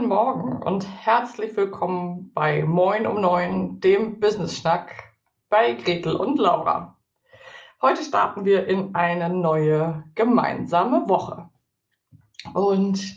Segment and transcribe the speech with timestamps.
[0.00, 4.94] Guten Morgen und herzlich willkommen bei Moin um 9, dem Business Schnack
[5.50, 6.96] bei Gretel und Laura.
[7.82, 11.50] Heute starten wir in eine neue gemeinsame Woche.
[12.54, 13.16] Und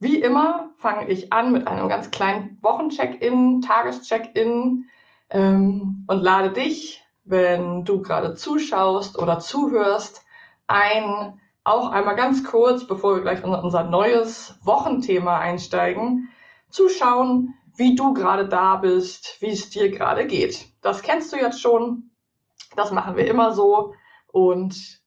[0.00, 4.86] wie immer fange ich an mit einem ganz kleinen Wochencheck-in, Tagescheck-in
[5.30, 10.24] ähm, und lade dich, wenn du gerade zuschaust oder zuhörst,
[10.66, 16.28] ein, auch einmal ganz kurz, bevor wir gleich in unser neues Wochenthema einsteigen,
[16.70, 20.66] zu schauen, wie du gerade da bist, wie es dir gerade geht.
[20.82, 22.10] Das kennst du jetzt schon.
[22.76, 23.94] Das machen wir immer so.
[24.32, 25.00] Und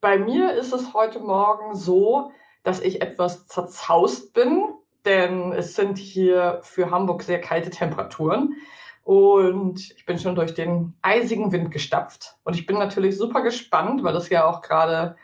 [0.00, 2.32] bei mir ist es heute Morgen so,
[2.62, 4.68] dass ich etwas zerzaust bin,
[5.04, 8.54] denn es sind hier für Hamburg sehr kalte Temperaturen.
[9.02, 12.36] Und ich bin schon durch den eisigen Wind gestapft.
[12.42, 15.16] Und ich bin natürlich super gespannt, weil das ja auch gerade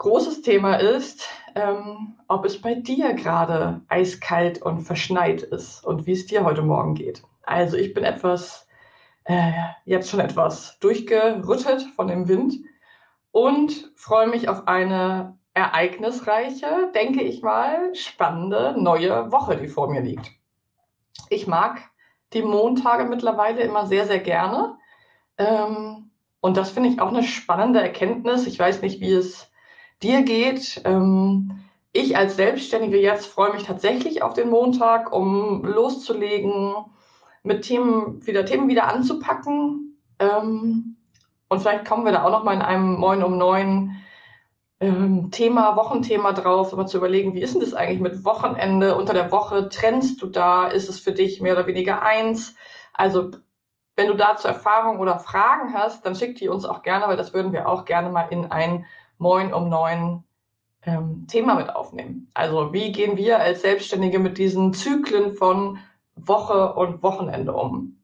[0.00, 6.12] großes Thema ist, ähm, ob es bei dir gerade eiskalt und verschneit ist und wie
[6.12, 7.22] es dir heute Morgen geht.
[7.42, 8.66] Also ich bin etwas,
[9.24, 9.52] äh,
[9.84, 12.54] jetzt schon etwas durchgerüttet von dem Wind
[13.30, 20.00] und freue mich auf eine ereignisreiche, denke ich mal, spannende neue Woche, die vor mir
[20.00, 20.30] liegt.
[21.28, 21.78] Ich mag
[22.32, 24.78] die Montage mittlerweile immer sehr, sehr gerne.
[25.36, 26.10] Ähm,
[26.40, 28.46] und das finde ich auch eine spannende Erkenntnis.
[28.46, 29.49] Ich weiß nicht, wie es
[30.02, 30.82] dir geht.
[30.84, 31.60] Ähm,
[31.92, 36.74] ich als Selbstständige jetzt freue mich tatsächlich auf den Montag, um loszulegen,
[37.42, 39.98] mit Themen wieder Themen wieder anzupacken.
[40.18, 40.96] Ähm,
[41.48, 43.96] und vielleicht kommen wir da auch noch mal in einem Moin um neun
[44.78, 49.12] ähm, Thema, Wochenthema drauf, immer zu überlegen, wie ist denn das eigentlich mit Wochenende unter
[49.12, 49.68] der Woche?
[49.68, 50.68] Trennst du da?
[50.68, 52.54] Ist es für dich mehr oder weniger eins?
[52.94, 53.30] Also,
[53.96, 57.34] wenn du dazu Erfahrungen oder Fragen hast, dann schick die uns auch gerne, weil das
[57.34, 58.86] würden wir auch gerne mal in ein
[59.20, 60.24] Moin um neun
[60.82, 62.30] ähm, Thema mit aufnehmen.
[62.32, 65.78] Also, wie gehen wir als Selbstständige mit diesen Zyklen von
[66.16, 68.00] Woche und Wochenende um?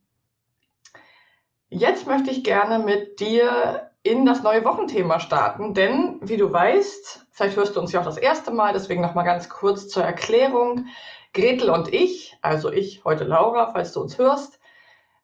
[1.71, 7.27] Jetzt möchte ich gerne mit dir in das neue Wochenthema starten, denn wie du weißt,
[7.31, 10.05] vielleicht hörst du uns ja auch das erste Mal, deswegen noch mal ganz kurz zur
[10.05, 10.85] Erklärung.
[11.33, 14.61] Gretel und ich, also ich, heute Laura, falls du uns hörst,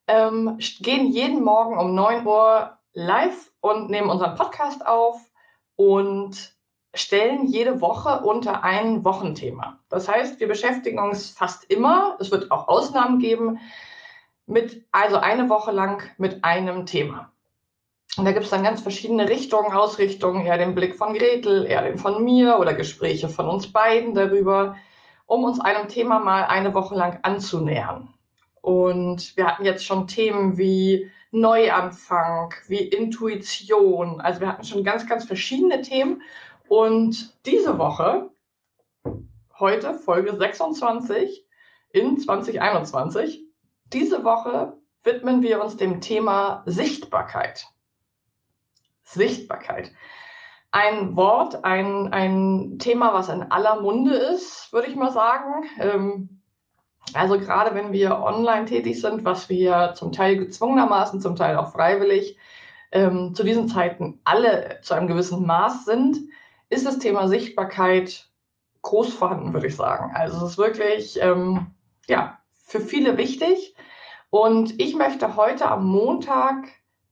[0.07, 5.21] ähm, gehen jeden Morgen um 9 Uhr live und nehmen unseren Podcast auf
[5.77, 6.55] und
[6.95, 9.79] stellen jede Woche unter ein Wochenthema.
[9.89, 13.59] Das heißt, wir beschäftigen uns fast immer, es wird auch Ausnahmen geben,
[14.47, 17.31] mit, also eine Woche lang mit einem Thema.
[18.19, 21.83] Und da gibt es dann ganz verschiedene Richtungen, Ausrichtungen, eher den Blick von Gretel, eher
[21.83, 24.77] den von mir oder Gespräche von uns beiden darüber,
[25.25, 28.13] um uns einem Thema mal eine Woche lang anzunähern.
[28.61, 34.21] Und wir hatten jetzt schon Themen wie Neuanfang, wie Intuition.
[34.21, 36.23] Also wir hatten schon ganz, ganz verschiedene Themen.
[36.69, 38.31] Und diese Woche,
[39.59, 41.47] heute Folge 26
[41.91, 43.45] in 2021,
[43.93, 47.67] diese Woche widmen wir uns dem Thema Sichtbarkeit.
[49.03, 49.91] Sichtbarkeit.
[50.71, 55.65] Ein Wort, ein, ein Thema, was in aller Munde ist, würde ich mal sagen.
[55.79, 56.42] Ähm,
[57.15, 61.73] also gerade wenn wir online tätig sind, was wir zum Teil gezwungenermaßen, zum Teil auch
[61.73, 62.39] freiwillig,
[62.91, 66.19] ähm, zu diesen Zeiten alle zu einem gewissen Maß sind,
[66.71, 68.29] ist das Thema Sichtbarkeit
[68.83, 70.13] groß vorhanden, würde ich sagen.
[70.15, 71.75] Also es ist wirklich, ähm,
[72.07, 73.75] ja, für viele wichtig.
[74.31, 76.69] Und ich möchte heute am Montag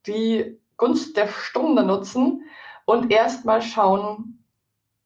[0.07, 2.45] die Gunst der Stunde nutzen
[2.87, 4.45] und erstmal schauen,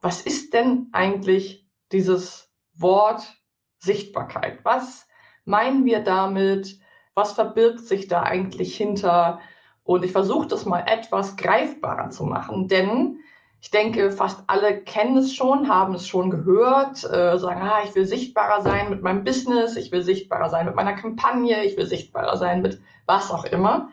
[0.00, 3.36] was ist denn eigentlich dieses Wort
[3.84, 4.58] Sichtbarkeit?
[4.64, 5.06] Was
[5.44, 6.78] meinen wir damit?
[7.14, 9.40] Was verbirgt sich da eigentlich hinter?
[9.84, 13.18] Und ich versuche das mal etwas greifbarer zu machen, denn
[13.64, 17.94] Ich denke, fast alle kennen es schon, haben es schon gehört, äh, sagen, ah, ich
[17.94, 21.86] will sichtbarer sein mit meinem Business, ich will sichtbarer sein mit meiner Kampagne, ich will
[21.86, 23.88] sichtbarer sein mit was auch immer.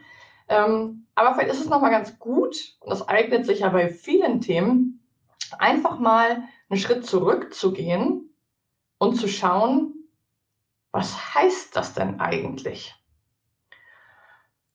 [0.49, 4.41] Ähm, aber vielleicht ist es nochmal ganz gut, und das eignet sich ja bei vielen
[4.41, 4.99] Themen,
[5.57, 8.29] einfach mal einen Schritt zurückzugehen
[9.01, 9.95] und zu schauen,
[10.91, 12.93] was heißt das denn eigentlich?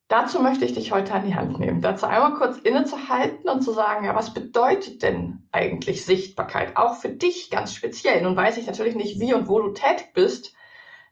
[0.09, 1.81] Dazu möchte ich dich heute an die Hand nehmen.
[1.81, 6.75] Dazu einmal kurz innezuhalten und zu sagen, ja, was bedeutet denn eigentlich Sichtbarkeit?
[6.75, 8.21] Auch für dich ganz speziell.
[8.21, 10.53] Nun weiß ich natürlich nicht, wie und wo du tätig bist.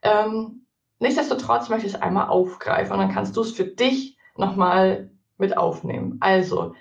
[0.02, 0.66] Ähm,
[1.00, 5.58] nichtsdestotrotz möchte ich es einmal aufgreifen und dann kannst du es für dich nochmal mit
[5.58, 6.18] aufnehmen.
[6.20, 6.76] Also,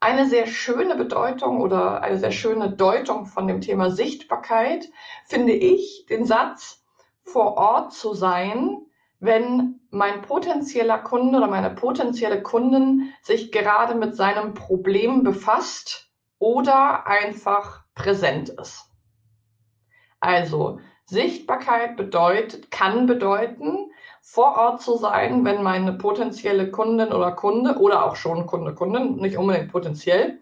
[0.00, 4.88] eine sehr schöne Bedeutung oder eine sehr schöne Deutung von dem Thema Sichtbarkeit
[5.26, 6.82] finde ich den Satz,
[7.22, 8.78] vor Ort zu sein,
[9.20, 17.06] wenn mein potenzieller Kunde oder meine potenzielle Kundin sich gerade mit seinem Problem befasst oder
[17.06, 18.86] einfach präsent ist.
[20.18, 23.89] Also Sichtbarkeit bedeutet, kann bedeuten,
[24.20, 29.16] vor Ort zu sein, wenn meine potenzielle Kundin oder Kunde oder auch schon Kunde, Kundin,
[29.16, 30.40] nicht unbedingt potenziell,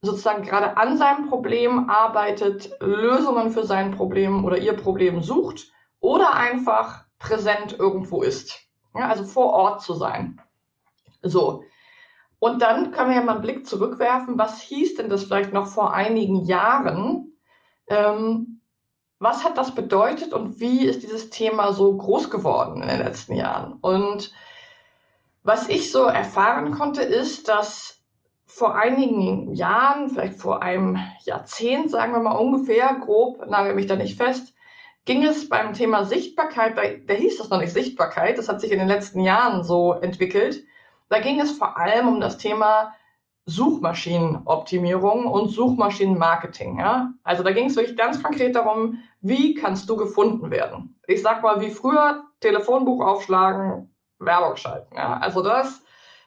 [0.00, 6.34] sozusagen gerade an seinem Problem arbeitet, Lösungen für sein Problem oder ihr Problem sucht oder
[6.34, 8.68] einfach präsent irgendwo ist.
[8.94, 10.40] Ja, also vor Ort zu sein.
[11.22, 11.64] So.
[12.38, 15.66] Und dann können wir ja mal einen Blick zurückwerfen, was hieß denn das vielleicht noch
[15.66, 17.32] vor einigen Jahren?
[17.88, 18.57] Ähm,
[19.18, 23.34] was hat das bedeutet und wie ist dieses Thema so groß geworden in den letzten
[23.34, 23.74] Jahren?
[23.80, 24.32] Und
[25.42, 28.00] was ich so erfahren konnte, ist, dass
[28.46, 33.96] vor einigen Jahren, vielleicht vor einem Jahrzehnt, sagen wir mal ungefähr, grob, nagel mich da
[33.96, 34.54] nicht fest,
[35.04, 38.70] ging es beim Thema Sichtbarkeit, da, da hieß das noch nicht Sichtbarkeit, das hat sich
[38.70, 40.64] in den letzten Jahren so entwickelt.
[41.08, 42.94] Da ging es vor allem um das Thema
[43.48, 46.78] Suchmaschinenoptimierung und Suchmaschinenmarketing.
[46.78, 47.12] Ja?
[47.24, 51.00] Also da ging es wirklich ganz konkret darum, wie kannst du gefunden werden?
[51.06, 54.94] Ich sag mal, wie früher Telefonbuch aufschlagen, Werbung schalten.
[54.94, 55.18] Ja?
[55.18, 55.82] Also das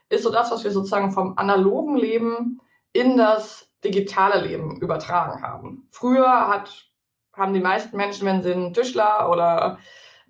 [0.09, 2.59] ist so das, was wir sozusagen vom analogen Leben
[2.91, 5.87] in das digitale Leben übertragen haben.
[5.91, 6.91] Früher hat
[7.33, 9.77] haben die meisten Menschen, wenn sie einen Tischler oder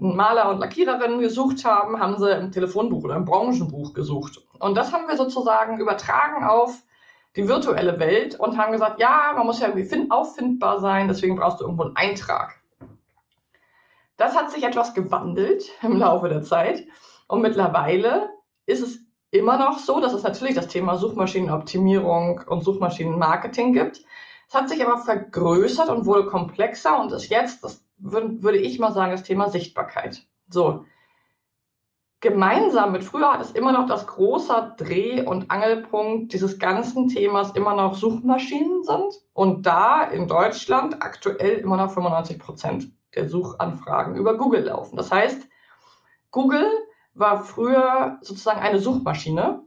[0.01, 4.41] Maler und Lackiererin gesucht haben, haben sie im Telefonbuch oder im Branchenbuch gesucht.
[4.57, 6.75] Und das haben wir sozusagen übertragen auf
[7.35, 11.59] die virtuelle Welt und haben gesagt, ja, man muss ja irgendwie auffindbar sein, deswegen brauchst
[11.59, 12.59] du irgendwo einen Eintrag.
[14.17, 16.83] Das hat sich etwas gewandelt im Laufe der Zeit
[17.27, 18.29] und mittlerweile
[18.65, 18.99] ist es
[19.29, 24.01] immer noch so, dass es natürlich das Thema Suchmaschinenoptimierung und Suchmaschinenmarketing gibt.
[24.47, 28.91] Es hat sich aber vergrößert und wurde komplexer und ist jetzt, das würde ich mal
[28.91, 30.25] sagen, das Thema Sichtbarkeit.
[30.49, 30.85] So.
[32.19, 37.51] Gemeinsam mit früher hat es immer noch das große Dreh- und Angelpunkt dieses ganzen Themas
[37.53, 44.15] immer noch Suchmaschinen sind und da in Deutschland aktuell immer noch 95 Prozent der Suchanfragen
[44.15, 44.97] über Google laufen.
[44.97, 45.47] Das heißt,
[46.29, 46.67] Google
[47.15, 49.63] war früher sozusagen eine Suchmaschine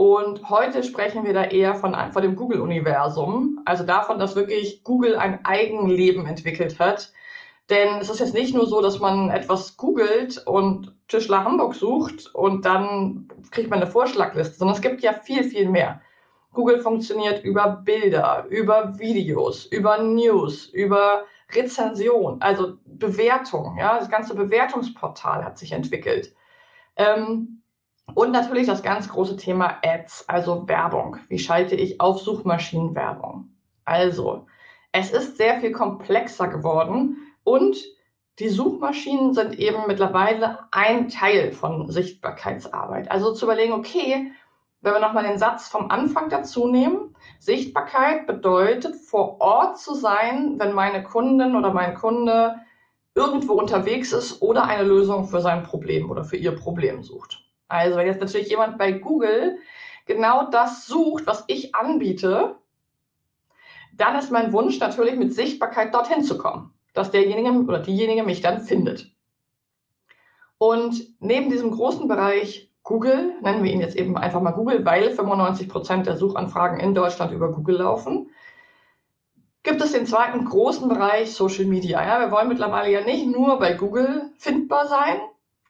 [0.00, 5.16] und heute sprechen wir da eher von, von dem Google-Universum, also davon, dass wirklich Google
[5.16, 7.12] ein Eigenleben entwickelt hat.
[7.70, 12.34] Denn es ist jetzt nicht nur so, dass man etwas googelt und Tischler Hamburg sucht
[12.34, 16.00] und dann kriegt man eine Vorschlagliste, sondern es gibt ja viel, viel mehr.
[16.52, 23.76] Google funktioniert über Bilder, über Videos, über News, über Rezension, also Bewertung.
[23.78, 26.34] Ja, das ganze Bewertungsportal hat sich entwickelt.
[26.96, 27.62] Ähm,
[28.14, 31.18] und natürlich das ganz große Thema Ads, also Werbung.
[31.28, 33.48] Wie schalte ich auf Suchmaschinenwerbung?
[33.84, 34.46] Also,
[34.90, 37.76] es ist sehr viel komplexer geworden und
[38.38, 43.10] die Suchmaschinen sind eben mittlerweile ein Teil von Sichtbarkeitsarbeit.
[43.10, 44.32] Also zu überlegen, okay,
[44.80, 50.54] wenn wir nochmal den Satz vom Anfang dazu nehmen, Sichtbarkeit bedeutet, vor Ort zu sein,
[50.58, 52.56] wenn meine Kundin oder mein Kunde
[53.14, 57.44] irgendwo unterwegs ist oder eine Lösung für sein Problem oder für ihr Problem sucht.
[57.68, 59.58] Also wenn jetzt natürlich jemand bei Google
[60.06, 62.56] genau das sucht, was ich anbiete,
[63.96, 68.40] dann ist mein Wunsch natürlich mit Sichtbarkeit dorthin zu kommen, dass derjenige oder diejenige mich
[68.40, 69.10] dann findet.
[70.58, 75.10] Und neben diesem großen Bereich Google, nennen wir ihn jetzt eben einfach mal Google, weil
[75.10, 78.30] 95 Prozent der Suchanfragen in Deutschland über Google laufen,
[79.62, 82.04] gibt es den zweiten großen Bereich Social Media.
[82.04, 85.20] Ja, wir wollen mittlerweile ja nicht nur bei Google findbar sein,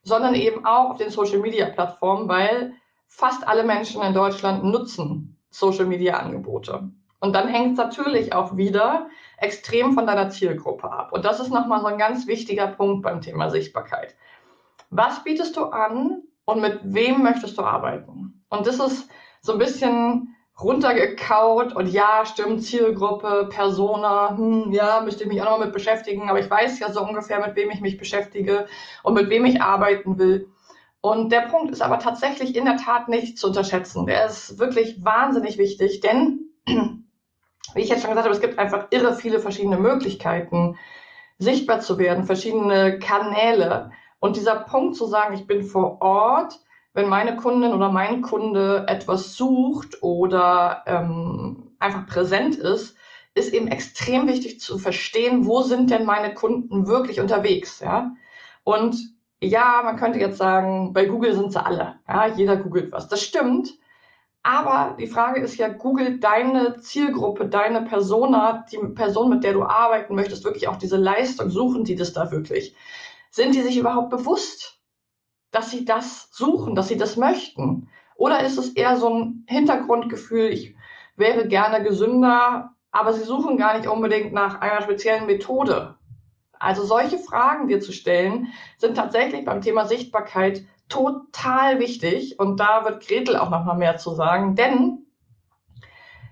[0.02, 2.74] sondern eben auch auf den Social-Media-Plattformen, weil
[3.06, 6.90] fast alle Menschen in Deutschland nutzen Social-Media-Angebote.
[7.20, 11.12] Und dann hängt es natürlich auch wieder extrem von deiner Zielgruppe ab.
[11.12, 14.16] Und das ist nochmal so ein ganz wichtiger Punkt beim Thema Sichtbarkeit.
[14.90, 18.42] Was bietest du an und mit wem möchtest du arbeiten?
[18.48, 19.08] Und das ist
[19.42, 25.50] so ein bisschen runtergekaut und ja, stimmt, Zielgruppe, Persona, hm, ja, müsste ich mich auch
[25.50, 28.66] noch mit beschäftigen, aber ich weiß ja so ungefähr, mit wem ich mich beschäftige
[29.02, 30.48] und mit wem ich arbeiten will.
[31.00, 34.04] Und der Punkt ist aber tatsächlich in der Tat nicht zu unterschätzen.
[34.04, 36.50] Der ist wirklich wahnsinnig wichtig, denn,
[37.74, 40.76] wie ich jetzt schon gesagt habe, es gibt einfach irre viele verschiedene Möglichkeiten,
[41.38, 43.92] sichtbar zu werden, verschiedene Kanäle.
[44.18, 46.60] Und dieser Punkt zu sagen, ich bin vor Ort,
[46.92, 52.96] wenn meine Kundin oder mein Kunde etwas sucht oder ähm, einfach präsent ist,
[53.34, 58.12] ist eben extrem wichtig zu verstehen, wo sind denn meine Kunden wirklich unterwegs, ja?
[58.64, 58.96] Und
[59.40, 63.08] ja, man könnte jetzt sagen, bei Google sind sie alle, ja, jeder googelt was.
[63.08, 63.78] Das stimmt.
[64.42, 69.62] Aber die Frage ist ja, Google deine Zielgruppe, deine Persona, die Person, mit der du
[69.62, 72.74] arbeiten möchtest, wirklich auch diese Leistung, suchen die das da wirklich?
[73.30, 74.80] Sind die sich überhaupt bewusst,
[75.50, 77.88] dass sie das suchen, dass sie das möchten?
[78.16, 80.74] Oder ist es eher so ein Hintergrundgefühl, ich
[81.16, 85.96] wäre gerne gesünder, aber sie suchen gar nicht unbedingt nach einer speziellen Methode?
[86.58, 92.38] Also solche Fragen dir zu stellen, sind tatsächlich beim Thema Sichtbarkeit total wichtig.
[92.38, 94.56] Und da wird Gretel auch noch mal mehr zu sagen.
[94.56, 95.06] Denn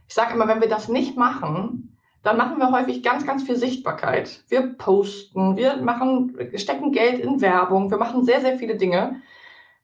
[0.06, 3.56] ich sage immer, wenn wir das nicht machen, dann machen wir häufig ganz, ganz viel
[3.56, 4.44] Sichtbarkeit.
[4.48, 9.22] Wir posten, wir machen, stecken Geld in Werbung, wir machen sehr, sehr viele Dinge,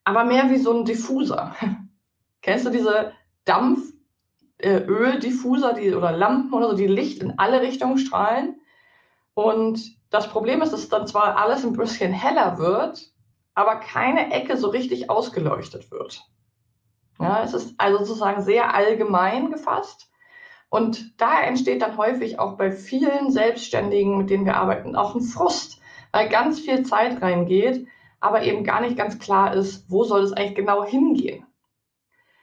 [0.04, 1.54] aber mehr wie so ein Diffuser.
[2.42, 3.12] Kennst du diese
[3.44, 8.60] Dampföldiffuser, äh, die oder Lampen oder so, die Licht in alle Richtungen strahlen?
[9.34, 13.13] Und das Problem ist, dass dann zwar alles ein bisschen heller wird,
[13.54, 16.22] aber keine Ecke so richtig ausgeleuchtet wird.
[17.20, 20.10] Ja, es ist also sozusagen sehr allgemein gefasst
[20.68, 25.20] und daher entsteht dann häufig auch bei vielen Selbstständigen, mit denen wir arbeiten, auch ein
[25.20, 25.80] Frust,
[26.10, 27.86] weil ganz viel Zeit reingeht,
[28.18, 31.46] aber eben gar nicht ganz klar ist, wo soll es eigentlich genau hingehen.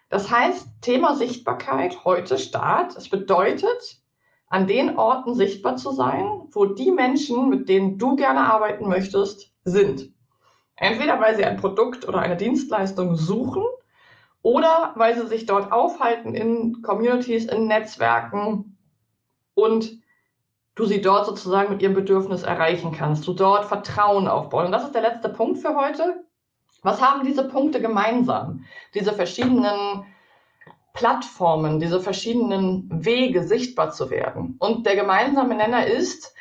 [0.07, 2.95] Das heißt, Thema Sichtbarkeit heute Start.
[2.95, 4.01] Es bedeutet,
[4.47, 9.53] an den Orten sichtbar zu sein, wo die Menschen, mit denen du gerne arbeiten möchtest,
[9.63, 10.13] sind.
[10.81, 13.63] Entweder weil sie ein Produkt oder eine Dienstleistung suchen
[14.41, 18.75] oder weil sie sich dort aufhalten in Communities, in Netzwerken
[19.53, 20.01] und
[20.73, 24.65] du sie dort sozusagen mit ihrem Bedürfnis erreichen kannst, du dort Vertrauen aufbauen.
[24.65, 26.25] Und das ist der letzte Punkt für heute.
[26.81, 28.65] Was haben diese Punkte gemeinsam?
[28.95, 30.07] Diese verschiedenen
[30.93, 34.55] Plattformen, diese verschiedenen Wege sichtbar zu werden.
[34.57, 36.33] Und der gemeinsame Nenner ist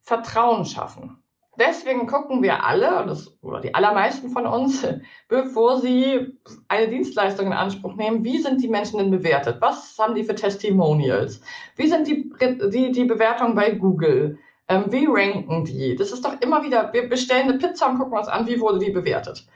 [0.00, 1.22] Vertrauen schaffen
[1.58, 4.86] deswegen gucken wir alle, das, oder die allermeisten von uns,
[5.28, 6.38] bevor sie
[6.68, 9.58] eine Dienstleistung in Anspruch nehmen, wie sind die Menschen denn bewertet?
[9.60, 11.40] Was haben die für Testimonials?
[11.76, 12.32] Wie sind die,
[12.72, 14.38] die, die Bewertungen bei Google?
[14.68, 15.96] Ähm, wie ranken die?
[15.96, 18.78] Das ist doch immer wieder, wir bestellen eine Pizza und gucken uns an, wie wurde
[18.78, 19.46] die bewertet.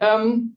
[0.00, 0.56] Ähm,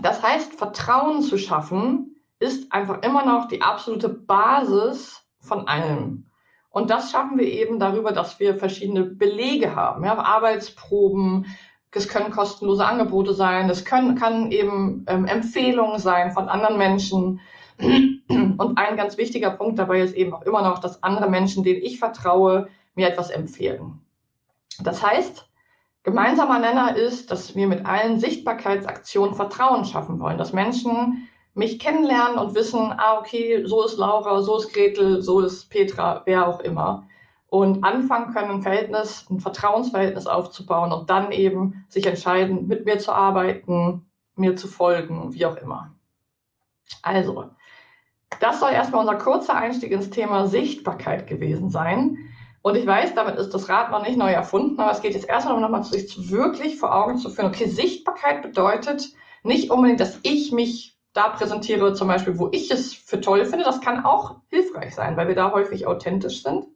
[0.00, 6.29] das heißt, Vertrauen zu schaffen, ist einfach immer noch die absolute Basis von allem.
[6.70, 11.46] Und das schaffen wir eben darüber, dass wir verschiedene Belege haben, ja, Arbeitsproben,
[11.92, 17.40] es können kostenlose Angebote sein, es können, kann eben ähm, Empfehlungen sein von anderen Menschen.
[17.78, 21.82] Und ein ganz wichtiger Punkt dabei ist eben auch immer noch, dass andere Menschen, denen
[21.82, 24.00] ich vertraue, mir etwas empfehlen.
[24.80, 25.48] Das heißt,
[26.04, 32.38] gemeinsamer Nenner ist, dass wir mit allen Sichtbarkeitsaktionen Vertrauen schaffen wollen, dass Menschen mich kennenlernen
[32.38, 36.60] und wissen, ah, okay, so ist Laura, so ist Gretel, so ist Petra, wer auch
[36.60, 37.06] immer.
[37.48, 42.98] Und anfangen können, ein Verhältnis, ein Vertrauensverhältnis aufzubauen und dann eben sich entscheiden, mit mir
[42.98, 45.92] zu arbeiten, mir zu folgen, wie auch immer.
[47.02, 47.50] Also,
[48.38, 52.18] das soll erstmal unser kurzer Einstieg ins Thema Sichtbarkeit gewesen sein.
[52.62, 55.28] Und ich weiß, damit ist das Rad noch nicht neu erfunden, aber es geht jetzt
[55.28, 57.48] erstmal nochmal, sich wirklich vor Augen zu führen.
[57.48, 59.08] Okay, Sichtbarkeit bedeutet
[59.42, 63.64] nicht unbedingt, dass ich mich da präsentiere, zum Beispiel, wo ich es für toll finde,
[63.64, 66.64] das kann auch hilfreich sein, weil wir da häufig authentisch sind.
[66.64, 66.70] In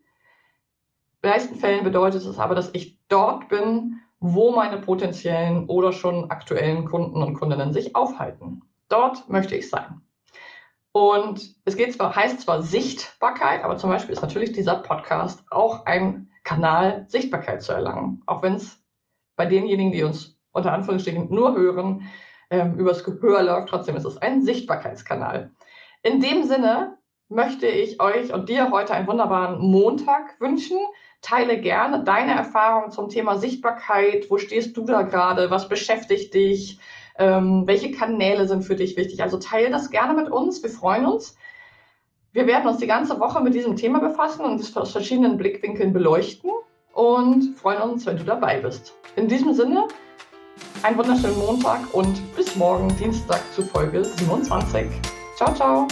[1.22, 6.30] den meisten Fällen bedeutet es aber, dass ich dort bin, wo meine potenziellen oder schon
[6.30, 8.62] aktuellen Kunden und Kundinnen sich aufhalten.
[8.88, 10.00] Dort möchte ich sein.
[10.92, 15.86] Und es geht zwar, heißt zwar Sichtbarkeit, aber zum Beispiel ist natürlich dieser Podcast auch
[15.86, 18.22] ein Kanal, Sichtbarkeit zu erlangen.
[18.26, 18.80] Auch wenn es
[19.36, 22.08] bei denjenigen, die uns unter Anführungsstrichen nur hören,
[22.50, 23.68] ähm, übers Gehör läuft.
[23.68, 25.50] Trotzdem ist es ein Sichtbarkeitskanal.
[26.02, 26.98] In dem Sinne
[27.28, 30.78] möchte ich euch und dir heute einen wunderbaren Montag wünschen.
[31.22, 34.30] Teile gerne deine Erfahrungen zum Thema Sichtbarkeit.
[34.30, 35.50] Wo stehst du da gerade?
[35.50, 36.78] Was beschäftigt dich?
[37.16, 39.22] Ähm, welche Kanäle sind für dich wichtig?
[39.22, 40.62] Also teile das gerne mit uns.
[40.62, 41.36] Wir freuen uns.
[42.32, 45.92] Wir werden uns die ganze Woche mit diesem Thema befassen und es aus verschiedenen Blickwinkeln
[45.92, 46.50] beleuchten
[46.92, 48.94] und freuen uns, wenn du dabei bist.
[49.16, 49.86] In diesem Sinne,
[50.84, 54.86] einen wunderschönen Montag und bis morgen, Dienstag zu Folge 27.
[55.34, 55.88] Ciao, ciao.